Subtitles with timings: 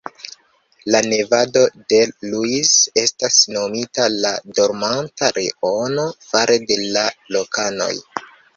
[1.09, 1.61] Nevado
[1.93, 2.71] del Ruiz
[3.03, 7.95] estas nomita la "Dormanta Leono" fare de la lokanoj.